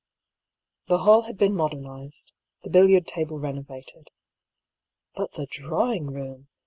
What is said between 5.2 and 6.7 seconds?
the drawing room!